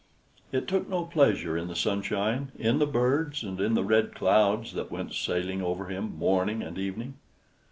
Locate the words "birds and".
2.87-3.61